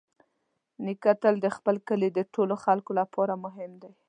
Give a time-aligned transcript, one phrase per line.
[0.85, 3.91] نیکه تل د خپل کلي د ټولو خلکو لپاره مهم دی.